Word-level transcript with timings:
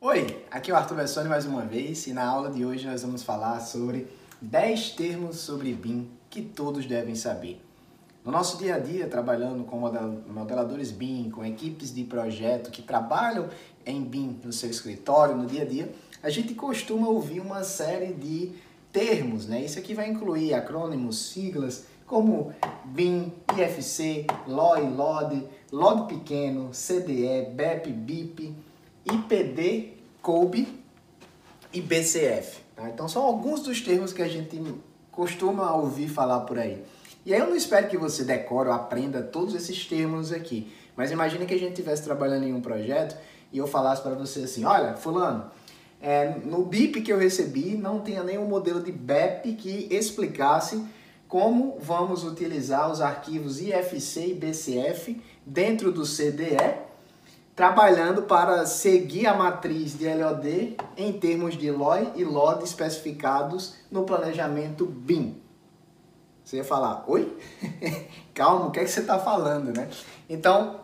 Oi, 0.00 0.44
aqui 0.50 0.72
é 0.72 0.74
o 0.74 0.76
Arthur 0.76 0.96
Bessoni 0.96 1.28
mais 1.28 1.46
uma 1.46 1.62
vez 1.62 2.08
e 2.08 2.12
na 2.12 2.26
aula 2.26 2.50
de 2.50 2.64
hoje 2.64 2.88
nós 2.88 3.02
vamos 3.02 3.22
falar 3.22 3.60
sobre 3.60 4.08
10 4.42 4.90
termos 4.96 5.36
sobre 5.36 5.72
BIM 5.72 6.10
que 6.28 6.42
todos 6.42 6.86
devem 6.86 7.14
saber. 7.14 7.62
No 8.24 8.32
nosso 8.32 8.58
dia 8.58 8.74
a 8.74 8.80
dia, 8.80 9.06
trabalhando 9.06 9.62
com 9.62 9.78
modeladores 9.78 10.90
BIM, 10.90 11.30
com 11.30 11.44
equipes 11.44 11.94
de 11.94 12.02
projeto 12.02 12.72
que 12.72 12.82
trabalham 12.82 13.48
em 13.84 14.02
BIM 14.02 14.40
no 14.42 14.52
seu 14.52 14.68
escritório, 14.68 15.36
no 15.36 15.46
dia 15.46 15.62
a 15.62 15.66
dia, 15.66 15.94
a 16.20 16.30
gente 16.30 16.52
costuma 16.52 17.06
ouvir 17.06 17.38
uma 17.38 17.62
série 17.62 18.12
de 18.12 18.50
termos, 18.90 19.46
né? 19.46 19.64
Isso 19.64 19.78
aqui 19.78 19.94
vai 19.94 20.08
incluir 20.08 20.52
acrônimos, 20.52 21.28
siglas, 21.28 21.84
como 22.06 22.54
BIM, 22.84 23.32
IFC, 23.58 24.26
LOI, 24.46 24.88
LOD, 24.88 25.48
LOD 25.72 26.14
pequeno, 26.14 26.70
CDE, 26.70 27.50
BEP, 27.52 27.90
BIP, 27.90 28.54
IPD, 29.04 29.94
COBE 30.22 30.68
e 31.72 31.80
BCF. 31.80 32.60
Tá? 32.74 32.88
Então 32.88 33.08
são 33.08 33.22
alguns 33.22 33.60
dos 33.60 33.80
termos 33.80 34.12
que 34.12 34.22
a 34.22 34.28
gente 34.28 34.62
costuma 35.10 35.74
ouvir 35.74 36.08
falar 36.08 36.40
por 36.40 36.58
aí. 36.58 36.82
E 37.24 37.34
aí 37.34 37.40
eu 37.40 37.48
não 37.48 37.56
espero 37.56 37.88
que 37.88 37.96
você 37.96 38.22
decore 38.22 38.68
ou 38.68 38.74
aprenda 38.74 39.20
todos 39.20 39.54
esses 39.54 39.84
termos 39.84 40.32
aqui, 40.32 40.72
mas 40.96 41.10
imagine 41.10 41.44
que 41.44 41.54
a 41.54 41.58
gente 41.58 41.72
estivesse 41.72 42.04
trabalhando 42.04 42.44
em 42.44 42.54
um 42.54 42.60
projeto 42.60 43.16
e 43.52 43.58
eu 43.58 43.66
falasse 43.66 44.02
para 44.02 44.14
você 44.14 44.40
assim, 44.40 44.64
olha, 44.64 44.94
fulano, 44.94 45.50
é, 46.00 46.28
no 46.44 46.64
BIP 46.64 47.00
que 47.00 47.12
eu 47.12 47.18
recebi 47.18 47.76
não 47.76 48.00
tinha 48.00 48.22
nenhum 48.22 48.46
modelo 48.46 48.80
de 48.80 48.92
BEP 48.92 49.54
que 49.54 49.88
explicasse 49.90 50.84
como 51.28 51.76
vamos 51.80 52.24
utilizar 52.24 52.90
os 52.90 53.00
arquivos 53.00 53.60
IFC 53.60 54.28
e 54.28 54.34
BCF 54.34 55.22
dentro 55.44 55.90
do 55.90 56.02
CDE, 56.02 56.86
trabalhando 57.54 58.22
para 58.22 58.66
seguir 58.66 59.26
a 59.26 59.34
matriz 59.34 59.98
de 59.98 60.12
LOD 60.12 60.76
em 60.96 61.12
termos 61.12 61.56
de 61.56 61.70
LOI 61.70 62.12
e 62.14 62.24
LOD 62.24 62.64
especificados 62.64 63.74
no 63.90 64.04
planejamento 64.04 64.84
BIM. 64.84 65.40
Você 66.44 66.58
ia 66.58 66.64
falar, 66.64 67.04
oi? 67.08 67.36
Calma, 68.32 68.66
o 68.66 68.70
que 68.70 68.78
é 68.78 68.84
que 68.84 68.90
você 68.90 69.00
está 69.00 69.18
falando, 69.18 69.76
né? 69.76 69.88
Então, 70.28 70.80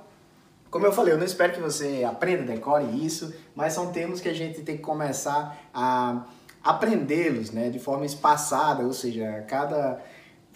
como 0.72 0.86
eu 0.86 0.92
falei, 0.92 1.12
eu 1.12 1.18
não 1.18 1.24
espero 1.26 1.52
que 1.52 1.60
você 1.60 2.02
aprenda, 2.02 2.42
decore 2.42 3.04
isso, 3.04 3.32
mas 3.54 3.74
são 3.74 3.92
termos 3.92 4.20
que 4.20 4.28
a 4.28 4.34
gente 4.34 4.62
tem 4.62 4.78
que 4.78 4.82
começar 4.82 5.56
a 5.72 6.24
aprendê-los, 6.64 7.50
né, 7.50 7.68
de 7.68 7.78
forma 7.78 8.06
espaçada, 8.06 8.82
ou 8.82 8.92
seja, 8.92 9.44
cada 9.48 10.00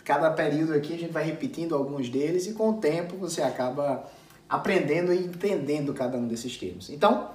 cada 0.07 0.31
período 0.31 0.73
aqui 0.73 0.95
a 0.95 0.99
gente 0.99 1.13
vai 1.13 1.25
repetindo 1.25 1.75
alguns 1.75 2.09
deles 2.09 2.47
e 2.47 2.53
com 2.53 2.71
o 2.71 2.75
tempo 2.75 3.17
você 3.17 3.43
acaba 3.43 4.05
aprendendo 4.49 5.13
e 5.13 5.19
entendendo 5.19 5.93
cada 5.93 6.17
um 6.17 6.29
desses 6.29 6.57
termos. 6.57 6.89
Então, 6.89 7.29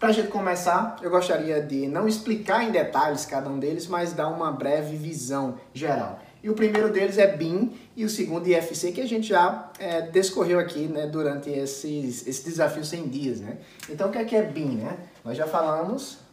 para 0.00 0.08
a 0.08 0.12
gente 0.12 0.28
começar, 0.28 0.98
eu 1.00 1.08
gostaria 1.08 1.62
de 1.62 1.86
não 1.86 2.08
explicar 2.08 2.64
em 2.64 2.72
detalhes 2.72 3.24
cada 3.24 3.48
um 3.48 3.60
deles, 3.60 3.86
mas 3.86 4.12
dar 4.12 4.28
uma 4.28 4.50
breve 4.50 4.96
visão 4.96 5.54
geral. 5.72 6.18
E 6.42 6.50
o 6.50 6.54
primeiro 6.54 6.92
deles 6.92 7.16
é 7.16 7.28
BIM 7.28 7.72
e 7.94 8.04
o 8.04 8.10
segundo 8.10 8.48
IFC, 8.48 8.90
que 8.90 9.00
a 9.00 9.06
gente 9.06 9.28
já 9.28 9.70
é, 9.78 10.02
descorreu 10.02 10.58
aqui 10.58 10.88
né, 10.88 11.06
durante 11.06 11.48
esses, 11.48 12.26
esse 12.26 12.44
desafio 12.44 12.84
100 12.84 13.08
dias. 13.08 13.40
Né? 13.40 13.56
Então, 13.88 14.08
o 14.08 14.12
que 14.12 14.18
é, 14.18 14.24
que 14.24 14.34
é 14.34 14.42
BIM? 14.42 14.78
Né? 14.78 14.98
Nós 15.24 15.36
já 15.36 15.46
falamos 15.46 16.25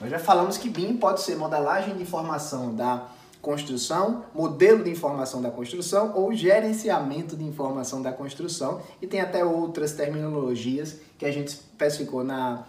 Nós 0.00 0.10
já 0.10 0.18
falamos 0.18 0.56
que 0.56 0.68
BIM 0.70 0.96
pode 0.96 1.20
ser 1.20 1.36
modelagem 1.36 1.94
de 1.94 2.02
informação 2.02 2.74
da 2.74 3.06
construção, 3.42 4.24
modelo 4.34 4.82
de 4.82 4.90
informação 4.90 5.42
da 5.42 5.50
construção 5.50 6.12
ou 6.14 6.32
gerenciamento 6.34 7.36
de 7.36 7.44
informação 7.44 8.00
da 8.00 8.12
construção 8.12 8.80
e 9.00 9.06
tem 9.06 9.20
até 9.20 9.44
outras 9.44 9.92
terminologias 9.92 10.96
que 11.18 11.24
a 11.24 11.32
gente 11.32 11.48
especificou 11.48 12.24
na 12.24 12.64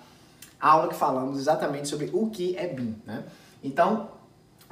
aula 0.59 0.89
que 0.89 0.95
falamos 0.95 1.39
exatamente 1.39 1.87
sobre 1.87 2.09
o 2.13 2.29
que 2.29 2.55
é 2.57 2.67
BIM, 2.67 2.95
né? 3.05 3.23
Então, 3.63 4.09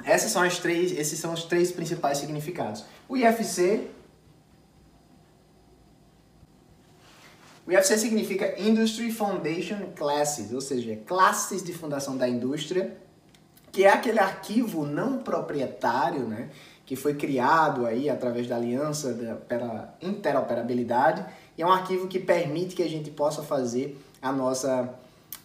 essas 0.04 0.30
são 0.30 0.42
as 0.42 0.58
três, 0.58 0.92
esses 0.92 1.18
são 1.18 1.32
os 1.32 1.44
três 1.44 1.72
principais 1.72 2.18
significados. 2.18 2.84
O 3.08 3.16
IFC 3.16 3.88
O 7.70 7.72
IFC 7.72 7.98
significa 7.98 8.60
Industry 8.60 9.12
Foundation 9.12 9.92
Classes, 9.94 10.52
ou 10.52 10.60
seja, 10.60 10.96
classes 11.06 11.62
de 11.62 11.72
fundação 11.72 12.16
da 12.16 12.28
indústria, 12.28 12.96
que 13.70 13.84
é 13.84 13.90
aquele 13.90 14.18
arquivo 14.18 14.84
não 14.84 15.18
proprietário, 15.18 16.26
né, 16.26 16.50
que 16.84 16.96
foi 16.96 17.14
criado 17.14 17.86
aí 17.86 18.10
através 18.10 18.48
da 18.48 18.56
aliança 18.56 19.14
da, 19.14 19.36
pela 19.36 19.94
interoperabilidade, 20.02 21.24
e 21.56 21.62
é 21.62 21.64
um 21.64 21.70
arquivo 21.70 22.08
que 22.08 22.18
permite 22.18 22.74
que 22.74 22.82
a 22.82 22.88
gente 22.88 23.08
possa 23.08 23.40
fazer 23.40 23.96
a 24.20 24.32
nossa 24.32 24.92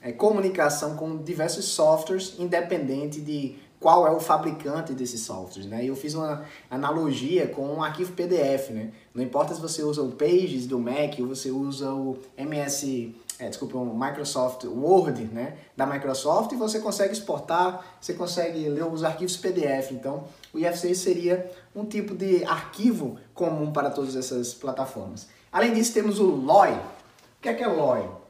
é, 0.01 0.11
comunicação 0.11 0.95
com 0.95 1.17
diversos 1.17 1.65
softwares, 1.65 2.33
independente 2.39 3.21
de 3.21 3.55
qual 3.79 4.07
é 4.07 4.11
o 4.11 4.19
fabricante 4.19 4.93
desses 4.93 5.21
softwares, 5.21 5.69
né? 5.69 5.85
Eu 5.85 5.95
fiz 5.95 6.13
uma 6.13 6.43
analogia 6.69 7.47
com 7.47 7.67
um 7.67 7.83
arquivo 7.83 8.13
PDF, 8.13 8.69
né? 8.69 8.91
Não 9.13 9.23
importa 9.23 9.53
se 9.53 9.61
você 9.61 9.83
usa 9.83 10.01
o 10.01 10.11
Pages 10.11 10.65
do 10.65 10.79
Mac 10.79 11.19
ou 11.19 11.27
você 11.27 11.51
usa 11.51 11.93
o 11.93 12.17
MS, 12.37 13.15
é, 13.37 13.49
desculpa, 13.49 13.77
o 13.77 13.97
Microsoft 13.97 14.63
Word, 14.65 15.25
né? 15.25 15.57
Da 15.75 15.85
Microsoft 15.85 16.51
e 16.53 16.55
você 16.55 16.79
consegue 16.79 17.13
exportar, 17.13 17.97
você 17.99 18.13
consegue 18.13 18.67
ler 18.69 18.85
os 18.85 19.03
arquivos 19.03 19.37
PDF. 19.37 19.91
Então, 19.91 20.23
o 20.53 20.59
IFC 20.59 20.95
seria 20.95 21.51
um 21.75 21.85
tipo 21.85 22.15
de 22.15 22.43
arquivo 22.45 23.17
comum 23.33 23.71
para 23.71 23.89
todas 23.89 24.15
essas 24.15 24.53
plataformas. 24.53 25.27
Além 25.51 25.73
disso, 25.73 25.93
temos 25.93 26.19
o 26.19 26.25
LOI. 26.25 26.71
O 26.73 27.41
que 27.41 27.49
é 27.49 27.53
que 27.53 27.63
é 27.63 27.67
LOI? 27.67 28.24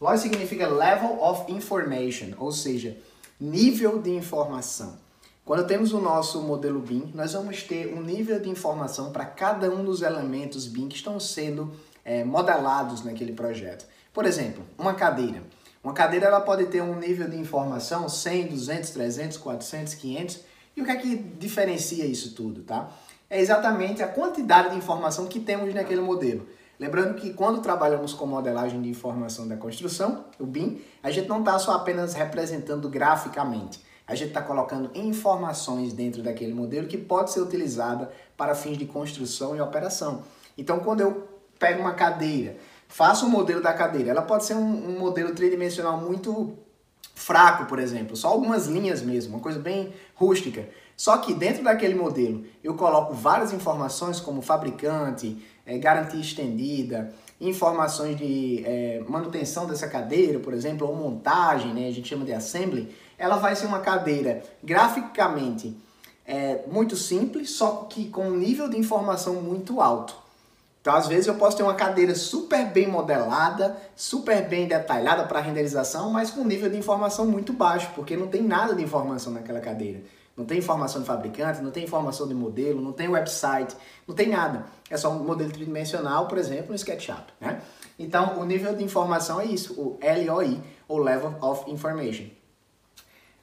LOI 0.00 0.16
significa 0.16 0.68
Level 0.68 1.20
of 1.20 1.50
Information, 1.50 2.28
ou 2.38 2.52
seja, 2.52 2.96
nível 3.40 4.00
de 4.00 4.10
informação. 4.10 4.96
Quando 5.44 5.66
temos 5.66 5.92
o 5.92 6.00
nosso 6.00 6.40
modelo 6.40 6.78
BIM, 6.78 7.10
nós 7.14 7.32
vamos 7.32 7.64
ter 7.64 7.92
um 7.92 8.00
nível 8.00 8.38
de 8.38 8.48
informação 8.48 9.10
para 9.10 9.24
cada 9.24 9.68
um 9.68 9.82
dos 9.82 10.02
elementos 10.02 10.68
BIM 10.68 10.86
que 10.88 10.94
estão 10.94 11.18
sendo 11.18 11.72
é, 12.04 12.22
modelados 12.22 13.02
naquele 13.04 13.32
projeto. 13.32 13.86
Por 14.12 14.24
exemplo, 14.24 14.64
uma 14.78 14.94
cadeira. 14.94 15.42
Uma 15.82 15.92
cadeira 15.92 16.26
ela 16.26 16.40
pode 16.40 16.66
ter 16.66 16.80
um 16.80 16.96
nível 16.96 17.28
de 17.28 17.36
informação 17.36 18.08
100, 18.08 18.48
200, 18.48 18.90
300, 18.90 19.36
400, 19.38 19.94
500. 19.94 20.40
E 20.76 20.82
o 20.82 20.84
que 20.84 20.90
é 20.92 20.96
que 20.96 21.16
diferencia 21.16 22.06
isso 22.06 22.36
tudo, 22.36 22.62
tá? 22.62 22.90
É 23.28 23.40
exatamente 23.40 24.00
a 24.00 24.06
quantidade 24.06 24.70
de 24.70 24.76
informação 24.76 25.26
que 25.26 25.40
temos 25.40 25.74
naquele 25.74 26.00
modelo. 26.00 26.46
Lembrando 26.78 27.14
que 27.14 27.32
quando 27.32 27.60
trabalhamos 27.60 28.14
com 28.14 28.24
modelagem 28.24 28.80
de 28.80 28.88
informação 28.88 29.48
da 29.48 29.56
construção, 29.56 30.26
o 30.38 30.46
BIM, 30.46 30.80
a 31.02 31.10
gente 31.10 31.28
não 31.28 31.40
está 31.40 31.58
só 31.58 31.72
apenas 31.72 32.14
representando 32.14 32.88
graficamente. 32.88 33.80
A 34.06 34.14
gente 34.14 34.28
está 34.28 34.40
colocando 34.40 34.90
informações 34.94 35.92
dentro 35.92 36.22
daquele 36.22 36.54
modelo 36.54 36.86
que 36.86 36.96
pode 36.96 37.32
ser 37.32 37.40
utilizada 37.40 38.10
para 38.36 38.54
fins 38.54 38.78
de 38.78 38.86
construção 38.86 39.56
e 39.56 39.60
operação. 39.60 40.22
Então, 40.56 40.78
quando 40.78 41.00
eu 41.00 41.28
pego 41.58 41.80
uma 41.80 41.94
cadeira, 41.94 42.56
faço 42.86 43.26
um 43.26 43.28
modelo 43.28 43.60
da 43.60 43.74
cadeira, 43.74 44.10
ela 44.10 44.22
pode 44.22 44.44
ser 44.44 44.54
um, 44.54 44.88
um 44.88 44.98
modelo 44.98 45.34
tridimensional 45.34 45.98
muito 45.98 46.56
fraco, 47.14 47.66
por 47.66 47.80
exemplo, 47.80 48.16
só 48.16 48.28
algumas 48.28 48.66
linhas 48.66 49.02
mesmo, 49.02 49.34
uma 49.34 49.42
coisa 49.42 49.58
bem 49.58 49.92
rústica. 50.14 50.68
Só 50.98 51.16
que 51.18 51.32
dentro 51.32 51.62
daquele 51.62 51.94
modelo 51.94 52.44
eu 52.62 52.74
coloco 52.74 53.14
várias 53.14 53.52
informações 53.52 54.18
como 54.18 54.42
fabricante, 54.42 55.40
é, 55.64 55.78
garantia 55.78 56.20
estendida, 56.20 57.14
informações 57.40 58.16
de 58.16 58.64
é, 58.66 59.04
manutenção 59.08 59.64
dessa 59.64 59.86
cadeira, 59.86 60.40
por 60.40 60.52
exemplo, 60.52 60.88
ou 60.88 60.96
montagem, 60.96 61.72
né, 61.72 61.86
a 61.86 61.92
gente 61.92 62.08
chama 62.08 62.24
de 62.24 62.32
assembly, 62.32 62.92
ela 63.16 63.36
vai 63.36 63.54
ser 63.54 63.66
uma 63.66 63.78
cadeira 63.78 64.42
graficamente 64.60 65.76
é, 66.26 66.64
muito 66.66 66.96
simples, 66.96 67.50
só 67.50 67.86
que 67.88 68.08
com 68.08 68.30
um 68.30 68.36
nível 68.36 68.68
de 68.68 68.76
informação 68.76 69.34
muito 69.34 69.80
alto. 69.80 70.16
Então, 70.80 70.96
às 70.96 71.06
vezes, 71.06 71.28
eu 71.28 71.34
posso 71.36 71.56
ter 71.56 71.62
uma 71.62 71.74
cadeira 71.74 72.14
super 72.14 72.66
bem 72.66 72.88
modelada, 72.88 73.76
super 73.94 74.48
bem 74.48 74.66
detalhada 74.66 75.24
para 75.24 75.40
renderização, 75.40 76.10
mas 76.10 76.30
com 76.30 76.40
um 76.40 76.44
nível 76.44 76.68
de 76.68 76.76
informação 76.76 77.24
muito 77.24 77.52
baixo, 77.52 77.90
porque 77.94 78.16
não 78.16 78.26
tem 78.26 78.42
nada 78.42 78.74
de 78.74 78.82
informação 78.82 79.32
naquela 79.32 79.60
cadeira. 79.60 80.00
Não 80.38 80.44
tem 80.44 80.58
informação 80.58 81.00
de 81.00 81.06
fabricante, 81.08 81.60
não 81.60 81.72
tem 81.72 81.82
informação 81.82 82.28
de 82.28 82.32
modelo, 82.32 82.80
não 82.80 82.92
tem 82.92 83.08
website, 83.08 83.74
não 84.06 84.14
tem 84.14 84.28
nada. 84.28 84.66
É 84.88 84.96
só 84.96 85.10
um 85.10 85.24
modelo 85.24 85.50
tridimensional, 85.50 86.28
por 86.28 86.38
exemplo, 86.38 86.68
no 86.68 86.76
SketchUp, 86.76 87.24
né? 87.40 87.60
Então, 87.98 88.38
o 88.38 88.44
nível 88.44 88.72
de 88.76 88.84
informação 88.84 89.40
é 89.40 89.46
isso, 89.46 89.72
o 89.72 89.98
LOI, 90.00 90.62
ou 90.86 90.98
Level 90.98 91.34
of 91.42 91.68
Information. 91.68 92.26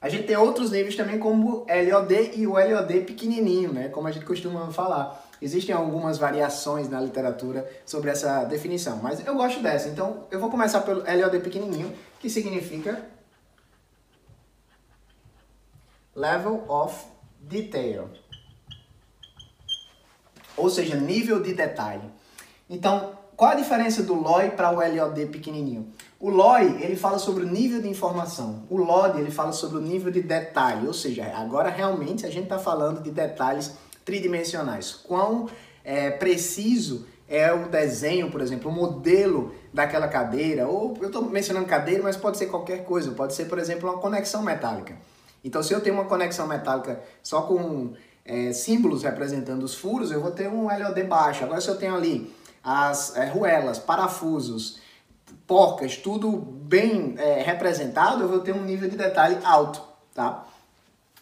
A 0.01 0.07
gente 0.07 0.23
tem 0.23 0.37
outros 0.37 0.71
níveis 0.71 0.95
também, 0.95 1.19
como 1.19 1.47
o 1.47 1.65
LOD 1.65 2.31
e 2.35 2.47
o 2.47 2.53
LOD 2.53 3.01
pequenininho, 3.01 3.73
né? 3.73 3.89
Como 3.89 4.07
a 4.07 4.11
gente 4.11 4.25
costuma 4.25 4.71
falar. 4.71 5.21
Existem 5.41 5.75
algumas 5.75 6.17
variações 6.17 6.87
na 6.87 7.01
literatura 7.01 7.69
sobre 7.85 8.09
essa 8.09 8.45
definição, 8.45 8.99
mas 9.03 9.25
eu 9.25 9.35
gosto 9.35 9.61
dessa. 9.61 9.89
Então, 9.89 10.23
eu 10.31 10.39
vou 10.39 10.49
começar 10.49 10.79
pelo 10.81 11.01
LOD 11.01 11.39
pequenininho, 11.39 11.91
que 12.21 12.29
significa 12.29 13.03
Level 16.15 16.63
of 16.69 17.05
Detail. 17.41 18.09
Ou 20.55 20.69
seja, 20.69 20.95
nível 20.95 21.41
de 21.41 21.53
detalhe. 21.53 22.09
Então, 22.69 23.17
qual 23.35 23.51
a 23.51 23.55
diferença 23.55 24.01
do 24.01 24.13
LOI 24.13 24.51
para 24.51 24.71
o 24.71 24.75
LOD 24.75 25.25
pequenininho? 25.25 25.87
O 26.17 26.29
LOI, 26.29 26.81
ele 26.81 26.95
fala 26.95 27.19
sobre 27.19 27.43
o 27.43 27.47
nível 27.47 27.81
de 27.81 27.89
informação. 27.89 28.63
O 28.69 28.77
LOD, 28.77 29.19
ele 29.19 29.29
fala 29.29 29.51
sobre 29.51 29.77
o 29.77 29.81
nível 29.81 30.09
de 30.09 30.21
detalhe. 30.21 30.87
Ou 30.87 30.93
seja, 30.93 31.25
agora 31.35 31.69
realmente 31.69 32.25
a 32.25 32.29
gente 32.29 32.43
está 32.43 32.57
falando 32.57 33.03
de 33.03 33.11
detalhes 33.11 33.73
tridimensionais. 34.05 34.93
Quão 34.93 35.49
é, 35.83 36.11
preciso 36.11 37.05
é 37.27 37.51
o 37.51 37.67
desenho, 37.67 38.31
por 38.31 38.39
exemplo, 38.39 38.71
o 38.71 38.73
modelo 38.73 39.53
daquela 39.73 40.07
cadeira. 40.07 40.65
Ou 40.65 40.97
eu 41.01 41.07
estou 41.07 41.23
mencionando 41.23 41.65
cadeira, 41.65 42.01
mas 42.01 42.15
pode 42.15 42.37
ser 42.37 42.45
qualquer 42.45 42.85
coisa. 42.85 43.11
Pode 43.11 43.33
ser, 43.33 43.45
por 43.45 43.59
exemplo, 43.59 43.89
uma 43.89 43.99
conexão 43.99 44.41
metálica. 44.41 44.95
Então, 45.45 45.61
se 45.61 45.71
eu 45.71 45.79
tenho 45.79 45.95
uma 45.95 46.05
conexão 46.05 46.47
metálica 46.47 46.99
só 47.21 47.43
com 47.43 47.93
é, 48.25 48.51
símbolos 48.51 49.03
representando 49.03 49.61
os 49.61 49.75
furos, 49.75 50.11
eu 50.11 50.19
vou 50.19 50.31
ter 50.31 50.49
um 50.49 50.65
LOD 50.65 51.03
baixo. 51.03 51.43
Agora, 51.43 51.61
se 51.61 51.69
eu 51.69 51.77
tenho 51.77 51.95
ali 51.95 52.35
as 52.63 53.15
é, 53.15 53.27
ruelas, 53.27 53.77
parafusos, 53.77 54.79
porcas, 55.45 55.97
tudo 55.97 56.31
bem 56.31 57.13
é, 57.19 57.43
representado, 57.43 58.23
eu 58.23 58.27
vou 58.27 58.39
ter 58.39 58.53
um 58.53 58.63
nível 58.63 58.89
de 58.89 58.97
detalhe 58.97 59.37
alto, 59.43 59.83
tá? 60.15 60.43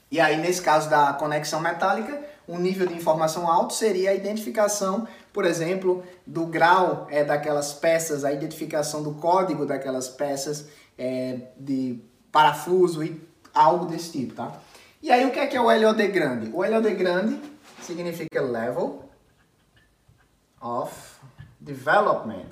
E 0.09 0.21
aí, 0.21 0.37
nesse 0.37 0.61
caso 0.61 0.89
da 0.89 1.11
conexão 1.11 1.59
metálica, 1.59 2.23
um 2.47 2.57
nível 2.57 2.87
de 2.87 2.93
informação 2.93 3.51
alto 3.51 3.73
seria 3.73 4.11
a 4.11 4.13
identificação, 4.13 5.05
por 5.33 5.43
exemplo, 5.43 6.01
do 6.25 6.45
grau 6.45 7.07
é, 7.09 7.25
daquelas 7.25 7.73
peças, 7.73 8.23
a 8.23 8.31
identificação 8.31 9.03
do 9.03 9.15
código 9.15 9.65
daquelas 9.65 10.07
peças 10.07 10.67
é, 10.97 11.39
de 11.57 11.99
parafuso 12.31 13.03
e 13.03 13.32
algo 13.53 13.85
desse 13.85 14.11
tipo, 14.11 14.33
tá? 14.33 14.59
E 15.01 15.11
aí, 15.11 15.25
o 15.25 15.31
que 15.31 15.39
é 15.39 15.47
que 15.47 15.55
é 15.55 15.61
o 15.61 15.65
LOD 15.65 16.07
grande? 16.07 16.49
O 16.53 16.63
LOD 16.63 16.93
grande 16.95 17.39
significa 17.81 18.41
Level 18.41 19.03
of 20.61 21.19
Development. 21.59 22.47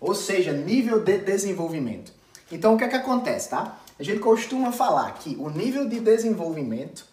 Ou 0.00 0.14
seja, 0.14 0.52
nível 0.52 1.02
de 1.02 1.18
desenvolvimento. 1.18 2.12
Então, 2.52 2.74
o 2.74 2.78
que 2.78 2.84
é 2.84 2.88
que 2.88 2.96
acontece, 2.96 3.50
tá? 3.50 3.78
A 3.98 4.02
gente 4.02 4.20
costuma 4.20 4.70
falar 4.70 5.12
que 5.14 5.34
o 5.36 5.50
nível 5.50 5.88
de 5.88 5.98
desenvolvimento 5.98 7.04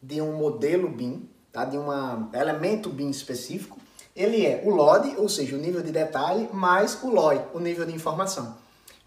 de 0.00 0.20
um 0.20 0.36
modelo 0.36 0.88
BIM, 0.88 1.28
tá? 1.50 1.64
de 1.64 1.76
um 1.76 1.88
elemento 2.32 2.88
BIM 2.90 3.10
específico, 3.10 3.78
ele 4.14 4.46
é 4.46 4.62
o 4.64 4.70
LOD, 4.70 5.16
ou 5.16 5.28
seja, 5.28 5.56
o 5.56 5.58
nível 5.58 5.82
de 5.82 5.90
detalhe, 5.90 6.48
mais 6.52 7.02
o 7.02 7.10
LOI, 7.10 7.40
o 7.54 7.58
nível 7.58 7.84
de 7.86 7.94
informação. 7.94 8.56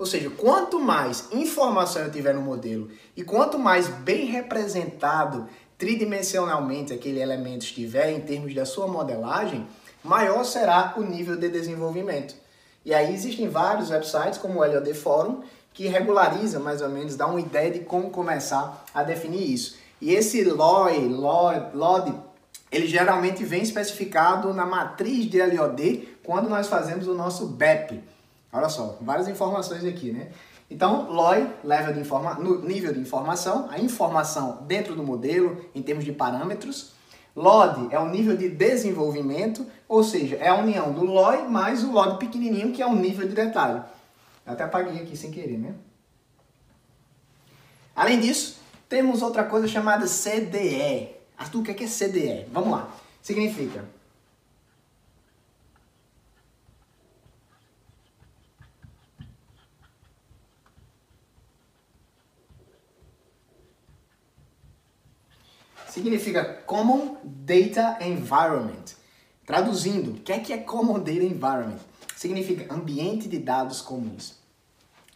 Ou 0.01 0.07
seja, 0.07 0.31
quanto 0.31 0.79
mais 0.79 1.27
informação 1.31 2.01
eu 2.01 2.11
tiver 2.11 2.33
no 2.33 2.41
modelo 2.41 2.89
e 3.15 3.23
quanto 3.23 3.59
mais 3.59 3.87
bem 3.87 4.25
representado 4.25 5.47
tridimensionalmente 5.77 6.91
aquele 6.91 7.21
elemento 7.21 7.65
estiver 7.65 8.09
em 8.09 8.19
termos 8.19 8.55
da 8.55 8.65
sua 8.65 8.87
modelagem, 8.87 9.67
maior 10.03 10.43
será 10.43 10.95
o 10.97 11.03
nível 11.03 11.35
de 11.37 11.49
desenvolvimento. 11.49 12.33
E 12.83 12.95
aí 12.95 13.13
existem 13.13 13.47
vários 13.47 13.91
websites, 13.91 14.39
como 14.39 14.61
o 14.61 14.65
LOD 14.65 14.91
Forum, 14.95 15.43
que 15.71 15.87
regulariza 15.87 16.59
mais 16.59 16.81
ou 16.81 16.89
menos, 16.89 17.15
dá 17.15 17.27
uma 17.27 17.39
ideia 17.39 17.69
de 17.69 17.81
como 17.81 18.09
começar 18.09 18.83
a 18.95 19.03
definir 19.03 19.53
isso. 19.53 19.77
E 20.01 20.15
esse 20.15 20.43
LOI, 20.43 21.09
LOD, 21.09 22.11
ele 22.71 22.87
geralmente 22.87 23.45
vem 23.45 23.61
especificado 23.61 24.51
na 24.51 24.65
matriz 24.65 25.29
de 25.29 25.39
LOD 25.45 26.17
quando 26.23 26.49
nós 26.49 26.65
fazemos 26.65 27.07
o 27.07 27.13
nosso 27.13 27.45
BEP, 27.45 28.01
Olha 28.53 28.69
só, 28.69 28.97
várias 29.01 29.27
informações 29.27 29.85
aqui, 29.85 30.11
né? 30.11 30.31
Então, 30.69 31.11
LOI, 31.11 31.49
level 31.63 31.93
de 31.93 31.99
informa 31.99 32.37
nível 32.63 32.93
de 32.93 32.99
informação, 32.99 33.67
a 33.69 33.79
informação 33.79 34.63
dentro 34.63 34.95
do 34.95 35.03
modelo 35.03 35.65
em 35.75 35.81
termos 35.81 36.05
de 36.05 36.11
parâmetros. 36.11 36.93
LOD 37.35 37.93
é 37.93 37.99
o 37.99 38.09
nível 38.09 38.35
de 38.35 38.49
desenvolvimento, 38.49 39.65
ou 39.87 40.03
seja, 40.03 40.35
é 40.35 40.49
a 40.49 40.55
união 40.55 40.91
do 40.91 41.05
LOI 41.05 41.47
mais 41.47 41.83
o 41.83 41.91
LOD 41.91 42.19
pequenininho, 42.19 42.73
que 42.73 42.81
é 42.81 42.85
o 42.85 42.95
nível 42.95 43.27
de 43.27 43.33
detalhe. 43.33 43.81
Eu 44.45 44.53
até 44.53 44.63
apaguei 44.63 45.01
aqui 45.01 45.15
sem 45.15 45.31
querer, 45.31 45.57
né? 45.57 45.73
Além 47.95 48.19
disso, 48.19 48.59
temos 48.89 49.21
outra 49.21 49.43
coisa 49.43 49.67
chamada 49.67 50.05
CDE. 50.05 51.09
Arthur, 51.37 51.59
o 51.59 51.63
que 51.63 51.71
é, 51.71 51.85
é 51.85 51.87
CDE? 51.87 52.47
Vamos 52.51 52.71
lá. 52.71 52.89
Significa 53.21 53.85
significa 65.91 66.45
Common 66.65 67.17
Data 67.21 67.97
Environment. 68.01 68.95
Traduzindo, 69.45 70.11
o 70.11 70.13
que 70.13 70.31
é 70.31 70.39
que 70.39 70.53
é 70.53 70.57
Common 70.57 70.99
Data 70.99 71.11
Environment? 71.11 71.79
Significa 72.15 72.73
ambiente 72.73 73.27
de 73.27 73.37
dados 73.37 73.81
comuns. 73.81 74.35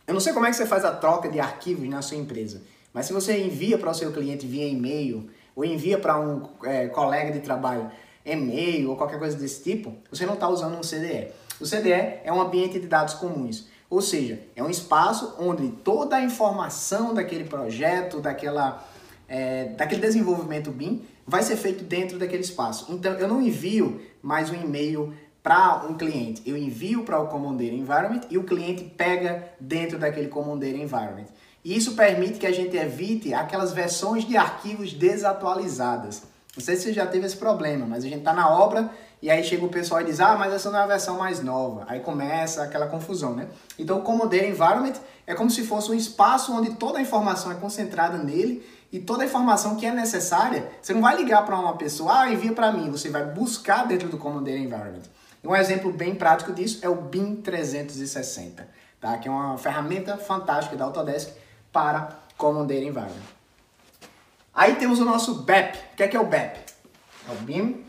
Eu 0.06 0.14
não 0.14 0.20
sei 0.20 0.34
como 0.34 0.46
é 0.46 0.50
que 0.50 0.58
você 0.58 0.66
faz 0.66 0.84
a 0.84 0.92
troca 0.92 1.30
de 1.30 1.40
arquivos 1.40 1.88
na 1.88 2.02
sua 2.02 2.18
empresa, 2.18 2.62
mas 2.94 3.06
se 3.06 3.14
você 3.14 3.42
envia 3.42 3.78
para 3.78 3.90
o 3.90 3.94
seu 3.94 4.12
cliente 4.12 4.46
via 4.46 4.68
e-mail 4.68 5.30
ou 5.56 5.64
envia 5.64 5.98
para 5.98 6.20
um 6.20 6.50
é, 6.64 6.88
colega 6.88 7.32
de 7.32 7.40
trabalho 7.40 7.90
e-mail 8.26 8.90
ou 8.90 8.98
qualquer 8.98 9.18
coisa 9.18 9.38
desse 9.38 9.64
tipo, 9.64 9.94
você 10.12 10.26
não 10.26 10.34
está 10.34 10.50
usando 10.50 10.78
um 10.78 10.82
CDE. 10.82 11.30
O 11.60 11.66
CDE 11.66 12.20
é 12.24 12.32
um 12.34 12.42
ambiente 12.42 12.80
de 12.80 12.88
dados 12.88 13.14
comuns, 13.14 13.68
ou 13.90 14.02
seja, 14.02 14.42
é 14.56 14.62
um 14.62 14.70
espaço 14.70 15.36
onde 15.40 15.70
toda 15.70 16.18
a 16.18 16.22
informação 16.22 17.14
daquele 17.14 17.46
projeto, 17.46 18.20
daquela 18.20 18.84
é, 19.28 19.66
daquele 19.70 20.02
desenvolvimento 20.02 20.72
BIM 20.72 21.04
vai 21.26 21.44
ser 21.44 21.56
feito 21.58 21.84
dentro 21.84 22.18
daquele 22.20 22.44
espaço. 22.44 22.88
Então, 22.90 23.14
eu 23.14 23.28
não 23.28 23.42
envio 23.42 24.02
mais 24.22 24.50
um 24.50 24.56
e-mail 24.56 25.14
para 25.42 25.86
um 25.88 25.94
cliente, 25.94 26.42
eu 26.44 26.58
envio 26.58 27.04
para 27.04 27.20
o 27.20 27.28
Commandeira 27.28 27.76
Environment 27.76 28.22
e 28.32 28.38
o 28.38 28.44
cliente 28.44 28.84
pega 28.84 29.48
dentro 29.60 30.00
daquele 30.00 30.28
Commandeira 30.28 30.76
Environment. 30.76 31.28
E 31.64 31.76
isso 31.76 31.96
permite 31.96 32.40
que 32.40 32.48
a 32.48 32.52
gente 32.52 32.76
evite 32.76 33.34
aquelas 33.34 33.72
versões 33.72 34.28
de 34.28 34.36
arquivos 34.38 34.94
desatualizadas. 34.94 36.24
Não 36.56 36.64
sei 36.64 36.76
se 36.76 36.84
você 36.84 36.94
já 36.94 37.06
teve 37.06 37.26
esse 37.26 37.36
problema, 37.38 37.86
mas 37.86 38.04
a 38.04 38.08
gente 38.08 38.20
está 38.20 38.34
na 38.34 38.50
obra 38.50 38.90
e 39.22 39.30
aí 39.30 39.44
chega 39.44 39.66
o 39.66 39.70
pessoal 39.70 40.02
e 40.02 40.06
diz, 40.06 40.20
ah, 40.20 40.36
mas 40.36 40.54
essa 40.54 40.72
não 40.72 40.80
é 40.80 40.84
a 40.84 40.88
versão 40.88 41.18
mais 41.18 41.44
nova. 41.44 41.84
Aí 41.88 42.00
começa 42.00 42.64
aquela 42.64 42.88
confusão, 42.88 43.36
né? 43.36 43.48
Então 43.78 44.00
o 44.00 44.02
Commandeira 44.02 44.48
Environment 44.48 44.94
é 45.28 45.34
como 45.34 45.50
se 45.50 45.64
fosse 45.64 45.92
um 45.92 45.96
espaço 45.96 46.54
onde 46.54 46.76
toda 46.76 47.00
a 47.00 47.02
informação 47.02 47.52
é 47.52 47.56
concentrada 47.56 48.18
nele 48.18 48.66
e 48.92 49.00
toda 49.00 49.24
a 49.24 49.26
informação 49.26 49.76
que 49.76 49.86
é 49.86 49.92
necessária, 49.92 50.70
você 50.82 50.94
não 50.94 51.02
vai 51.02 51.16
ligar 51.16 51.46
para 51.46 51.60
uma 51.60 51.76
pessoa, 51.76 52.22
ah, 52.22 52.32
envia 52.32 52.54
para 52.54 52.72
mim, 52.72 52.90
você 52.90 53.10
vai 53.10 53.26
buscar 53.26 53.86
dentro 53.86 54.08
do 54.08 54.18
Commandeira 54.18 54.60
Environment. 54.60 55.04
E 55.44 55.48
um 55.48 55.56
exemplo 55.56 55.92
bem 55.92 56.16
prático 56.16 56.54
disso 56.54 56.80
é 56.82 56.90
o 56.90 56.96
BIM 56.96 57.36
360, 57.36 58.68
tá? 59.00 59.18
que 59.18 59.28
é 59.28 59.32
uma 59.32 59.58
ferramenta 59.58 60.18
fantástica 60.18 60.76
da 60.76 60.86
Autodesk 60.86 61.30
para 61.72 62.18
Commandeira 62.38 62.86
Environment. 62.86 63.36
Aí 64.54 64.76
temos 64.76 65.00
o 65.00 65.06
nosso 65.06 65.44
BEP. 65.44 65.78
O 65.94 65.96
que 65.98 66.04
é, 66.04 66.08
que 66.08 66.16
é 66.16 66.20
o 66.20 66.26
BEP? 66.26 66.58
É 67.28 67.32
o 67.32 67.36
BIM 67.36 67.84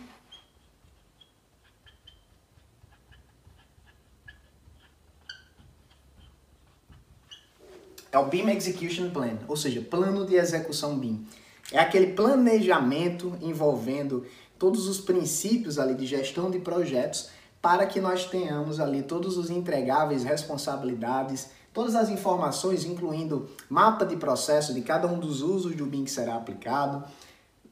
É 8.16 8.18
o 8.18 8.24
BIM 8.24 8.48
Execution 8.48 9.10
Plan, 9.10 9.36
ou 9.46 9.58
seja, 9.58 9.82
plano 9.82 10.24
de 10.24 10.36
execução 10.36 10.98
BIM. 10.98 11.26
É 11.70 11.78
aquele 11.78 12.14
planejamento 12.14 13.36
envolvendo 13.42 14.24
todos 14.58 14.88
os 14.88 14.98
princípios 14.98 15.78
ali 15.78 15.94
de 15.94 16.06
gestão 16.06 16.50
de 16.50 16.58
projetos 16.58 17.28
para 17.60 17.84
que 17.84 18.00
nós 18.00 18.24
tenhamos 18.24 18.80
ali 18.80 19.02
todos 19.02 19.36
os 19.36 19.50
entregáveis, 19.50 20.24
responsabilidades, 20.24 21.48
todas 21.74 21.94
as 21.94 22.08
informações, 22.08 22.86
incluindo 22.86 23.50
mapa 23.68 24.06
de 24.06 24.16
processo 24.16 24.72
de 24.72 24.80
cada 24.80 25.06
um 25.06 25.18
dos 25.18 25.42
usos 25.42 25.76
do 25.76 25.84
BIM 25.84 26.04
que 26.04 26.10
será 26.10 26.36
aplicado 26.36 27.04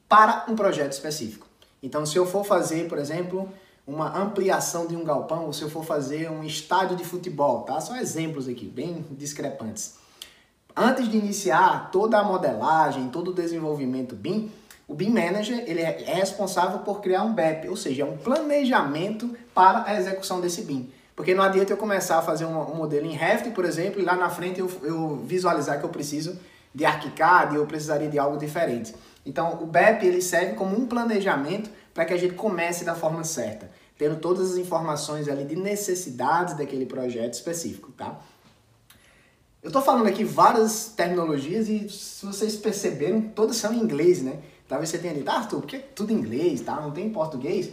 para 0.07 0.45
um 0.47 0.55
projeto 0.55 0.91
específico. 0.91 1.47
Então, 1.81 2.05
se 2.05 2.17
eu 2.17 2.25
for 2.27 2.45
fazer, 2.45 2.87
por 2.87 2.99
exemplo, 2.99 3.49
uma 3.87 4.15
ampliação 4.15 4.85
de 4.85 4.95
um 4.95 5.03
galpão, 5.03 5.47
ou 5.47 5.53
se 5.53 5.63
eu 5.63 5.71
for 5.71 5.83
fazer 5.83 6.29
um 6.29 6.43
estádio 6.43 6.95
de 6.95 7.03
futebol, 7.03 7.63
tá? 7.63 7.81
São 7.81 7.95
exemplos 7.97 8.47
aqui, 8.47 8.67
bem 8.67 9.03
discrepantes. 9.09 10.04
Antes 10.77 11.07
de 11.07 11.17
iniciar 11.17 11.89
toda 11.89 12.19
a 12.19 12.23
modelagem, 12.23 13.07
todo 13.07 13.31
o 13.31 13.33
desenvolvimento 13.33 14.13
BIM, 14.13 14.51
o 14.85 14.93
BIM 14.93 15.09
Manager 15.09 15.63
ele 15.65 15.81
é 15.81 16.03
responsável 16.05 16.79
por 16.79 16.99
criar 16.99 17.23
um 17.23 17.33
BEP, 17.33 17.69
ou 17.69 17.77
seja, 17.77 18.03
um 18.03 18.17
planejamento 18.17 19.33
para 19.53 19.85
a 19.87 19.95
execução 19.95 20.41
desse 20.41 20.63
BIM. 20.63 20.91
Porque 21.15 21.33
não 21.33 21.43
adianta 21.43 21.71
eu 21.71 21.77
começar 21.77 22.17
a 22.17 22.21
fazer 22.21 22.43
um, 22.43 22.59
um 22.59 22.75
modelo 22.75 23.05
em 23.05 23.13
Revit, 23.13 23.51
por 23.51 23.63
exemplo, 23.63 24.01
e 24.01 24.03
lá 24.03 24.17
na 24.17 24.29
frente 24.29 24.59
eu, 24.59 24.69
eu, 24.83 25.15
visualizar 25.25 25.79
que 25.79 25.85
eu 25.85 25.89
preciso 25.89 26.37
de 26.73 26.83
ArchiCAD, 26.83 27.55
eu 27.55 27.65
precisaria 27.65 28.09
de 28.09 28.19
algo 28.19 28.37
diferente. 28.37 28.93
Então, 29.25 29.59
o 29.61 29.65
BEP 29.65 30.03
ele 30.03 30.21
serve 30.21 30.55
como 30.55 30.77
um 30.77 30.85
planejamento 30.85 31.69
para 31.93 32.03
que 32.03 32.13
a 32.13 32.17
gente 32.17 32.33
comece 32.33 32.83
da 32.83 32.93
forma 32.93 33.23
certa, 33.23 33.71
tendo 33.97 34.17
todas 34.17 34.51
as 34.51 34.57
informações 34.57 35.29
ali 35.29 35.45
de 35.45 35.55
necessidades 35.55 36.53
daquele 36.53 36.85
projeto 36.85 37.33
específico, 37.33 37.93
tá? 37.93 38.19
Eu 39.65 39.69
estou 39.69 39.81
falando 39.81 40.05
aqui 40.05 40.23
várias 40.23 40.93
terminologias 40.95 41.67
e 41.67 41.89
se 41.89 42.23
vocês 42.23 42.55
perceberam, 42.55 43.19
todas 43.19 43.55
são 43.55 43.73
em 43.73 43.79
inglês, 43.79 44.21
né? 44.21 44.37
Talvez 44.67 44.91
você 44.91 44.99
tenha 44.99 45.15
dito, 45.15 45.27
ah, 45.27 45.37
Arthur, 45.37 45.61
porque 45.61 45.77
é 45.77 45.79
tudo 45.79 46.13
em 46.13 46.17
inglês, 46.17 46.61
tá? 46.61 46.79
Não 46.79 46.91
tem 46.91 47.07
em 47.07 47.09
português. 47.09 47.71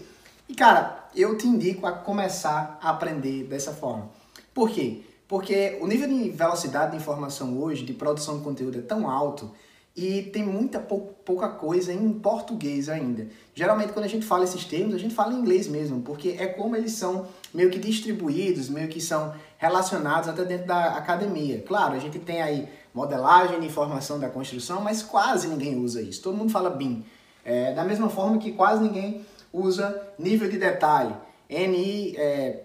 E 0.49 0.55
cara, 0.55 1.07
eu 1.15 1.37
te 1.37 1.47
indico 1.47 1.87
a 1.87 1.93
começar 1.93 2.79
a 2.81 2.89
aprender 2.89 3.45
dessa 3.45 3.73
forma. 3.73 4.09
Por 4.55 4.71
quê? 4.71 5.03
Porque 5.29 5.77
o 5.83 5.87
nível 5.87 6.09
de 6.09 6.31
velocidade 6.31 6.93
de 6.93 6.97
informação 6.97 7.59
hoje, 7.59 7.85
de 7.85 7.93
produção 7.93 8.39
de 8.39 8.45
conteúdo 8.45 8.79
é 8.79 8.83
tão 8.83 9.07
alto 9.07 9.51
e 9.95 10.23
tem 10.23 10.43
muita 10.43 10.81
pou, 10.81 11.15
pouca 11.25 11.49
coisa 11.51 11.93
em 11.93 12.11
português 12.15 12.89
ainda. 12.89 13.29
Geralmente 13.55 13.93
quando 13.93 14.07
a 14.07 14.09
gente 14.09 14.25
fala 14.25 14.45
esses 14.45 14.65
termos, 14.65 14.95
a 14.95 14.99
gente 14.99 15.15
fala 15.15 15.35
em 15.35 15.39
inglês 15.39 15.69
mesmo, 15.69 16.01
porque 16.01 16.37
é 16.39 16.47
como 16.47 16.75
eles 16.75 16.93
são 16.93 17.27
meio 17.53 17.69
que 17.69 17.79
distribuídos, 17.79 18.71
meio 18.71 18.89
que 18.89 19.01
são 19.01 19.35
relacionados 19.62 20.28
até 20.28 20.45
dentro 20.45 20.66
da 20.66 20.97
academia. 20.97 21.62
Claro, 21.62 21.95
a 21.95 21.99
gente 22.00 22.19
tem 22.19 22.42
aí 22.42 22.69
modelagem 22.92 23.62
e 23.62 23.66
informação 23.66 24.19
da 24.19 24.28
construção, 24.28 24.81
mas 24.81 25.04
quase 25.04 25.47
ninguém 25.47 25.78
usa 25.78 26.02
isso. 26.02 26.21
Todo 26.21 26.37
mundo 26.37 26.50
fala 26.50 26.69
BIM. 26.69 27.04
É, 27.45 27.73
da 27.73 27.85
mesma 27.85 28.09
forma 28.11 28.38
que 28.38 28.50
quase 28.50 28.83
ninguém 28.83 29.25
usa 29.52 30.02
nível 30.19 30.50
de 30.50 30.59
detalhe, 30.59 31.14
NI, 31.49 32.16
é, 32.16 32.64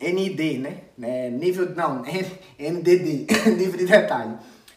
NID, 0.00 0.58
né? 0.58 0.78
É, 1.02 1.28
nível, 1.28 1.74
não, 1.76 2.02
NDD, 2.58 3.26
nível 3.54 3.76
de 3.76 3.84
detalhe. 3.84 4.36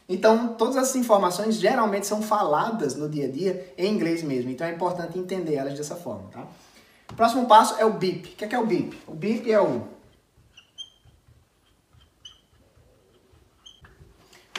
Então, 0.09 0.55
todas 0.57 0.75
essas 0.75 0.95
informações 0.97 1.55
geralmente 1.55 2.05
são 2.05 2.21
faladas 2.21 2.95
no 2.95 3.07
dia 3.07 3.27
a 3.27 3.31
dia 3.31 3.73
em 3.77 3.93
inglês 3.93 4.23
mesmo. 4.23 4.51
Então, 4.51 4.67
é 4.67 4.73
importante 4.73 5.17
entender 5.17 5.55
elas 5.55 5.73
dessa 5.73 5.95
forma, 5.95 6.29
tá? 6.33 6.45
O 7.09 7.13
próximo 7.13 7.45
passo 7.47 7.79
é 7.79 7.85
o 7.85 7.93
BIP. 7.93 8.33
O 8.33 8.35
que 8.35 8.43
é, 8.43 8.47
que 8.47 8.55
é 8.55 8.59
o 8.59 8.65
BIP? 8.65 8.97
O 9.07 9.13
BIP 9.13 9.49
é 9.49 9.61
o... 9.61 9.98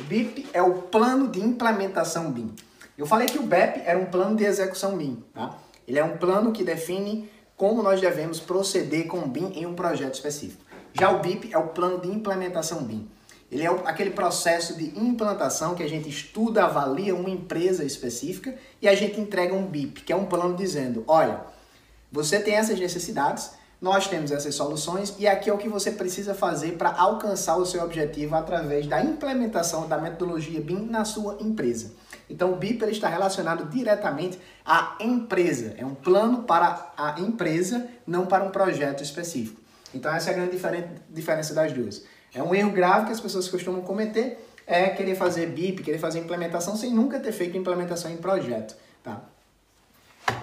O 0.01 0.03
BIP 0.05 0.49
é 0.55 0.63
o 0.63 0.73
plano 0.83 1.29
de 1.29 1.41
implementação 1.41 2.33
BIM. 2.33 2.55
Eu 2.97 3.05
falei 3.05 3.29
que 3.29 3.39
o 3.39 3.43
BEP 3.43 3.83
era 3.85 3.99
um 3.99 4.07
plano 4.07 4.35
de 4.35 4.45
execução 4.45 4.97
BIM, 4.97 5.23
tá? 5.35 5.59
Ele 5.87 5.99
é 5.99 6.05
um 6.05 6.17
plano 6.17 6.53
que 6.53 6.65
define 6.65 7.31
como 7.55 7.83
nós 7.83 8.01
devemos 8.01 8.41
proceder 8.41 9.07
com 9.07 9.19
o 9.19 9.27
BIM 9.27 9.53
em 9.55 9.67
um 9.67 9.75
projeto 9.75 10.15
específico. 10.15 10.65
Já 10.95 11.11
o 11.11 11.19
BIP 11.19 11.53
é 11.53 11.59
o 11.59 11.69
plano 11.69 12.01
de 12.01 12.09
implementação 12.09 12.83
BIM. 12.83 13.07
Ele 13.53 13.63
é 13.63 13.69
aquele 13.85 14.11
processo 14.11 14.75
de 14.75 14.99
implantação 14.99 15.75
que 15.75 15.83
a 15.83 15.89
gente 15.89 16.09
estuda, 16.09 16.65
avalia 16.65 17.15
uma 17.15 17.29
empresa 17.29 17.85
específica 17.85 18.55
e 18.81 18.89
a 18.89 18.95
gente 18.95 19.21
entrega 19.21 19.53
um 19.53 19.67
BIP, 19.67 20.03
que 20.03 20.13
é 20.13 20.17
um 20.17 20.25
plano 20.25 20.57
dizendo, 20.57 21.05
olha, 21.07 21.43
você 22.11 22.41
tem 22.41 22.55
essas 22.55 22.81
necessidades, 22.81 23.51
nós 23.81 24.07
temos 24.07 24.31
essas 24.31 24.55
soluções 24.55 25.15
e 25.19 25.27
aqui 25.27 25.49
é 25.49 25.53
o 25.53 25.57
que 25.57 25.69
você 25.69 25.91
precisa 25.93 26.35
fazer 26.35 26.73
para 26.73 26.93
alcançar 26.93 27.57
o 27.57 27.65
seu 27.65 27.83
objetivo 27.83 28.35
através 28.35 28.87
da 28.87 29.03
implementação 29.03 29.89
da 29.89 29.97
metodologia 29.97 30.61
BIM 30.61 30.87
na 30.87 31.05
sua 31.05 31.39
empresa. 31.41 31.93
Então 32.29 32.53
o 32.53 32.57
BIP 32.57 32.85
está 32.91 33.09
relacionado 33.09 33.71
diretamente 33.71 34.39
à 34.67 34.97
empresa, 35.01 35.75
é 35.79 35.87
um 35.87 35.95
plano 35.95 36.43
para 36.43 36.93
a 36.95 37.19
empresa, 37.21 37.89
não 38.07 38.27
para 38.27 38.45
um 38.45 38.51
projeto 38.51 39.03
específico. 39.03 39.59
Então 39.95 40.15
essa 40.15 40.31
é 40.31 40.35
a 40.35 40.37
grande 40.37 40.61
diferença 41.09 41.55
das 41.55 41.73
duas. 41.73 42.05
É 42.35 42.43
um 42.43 42.55
erro 42.55 42.73
grave 42.73 43.07
que 43.07 43.13
as 43.13 43.21
pessoas 43.21 43.49
costumam 43.49 43.81
cometer, 43.81 44.47
é 44.67 44.91
querer 44.91 45.15
fazer 45.15 45.47
BIP, 45.47 45.83
querer 45.83 45.99
fazer 45.99 46.19
implementação 46.19 46.77
sem 46.77 46.93
nunca 46.93 47.19
ter 47.19 47.33
feito 47.33 47.57
implementação 47.57 48.11
em 48.11 48.19
projeto, 48.19 48.77
tá? 49.03 49.30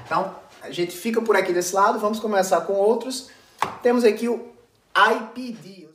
Então, 0.07 0.33
a 0.61 0.71
gente 0.71 0.95
fica 0.95 1.21
por 1.21 1.35
aqui 1.35 1.51
desse 1.51 1.75
lado, 1.75 1.99
vamos 1.99 2.17
começar 2.19 2.61
com 2.61 2.73
outros. 2.73 3.29
Temos 3.83 4.05
aqui 4.05 4.29
o 4.29 4.53
IPD. 4.95 5.89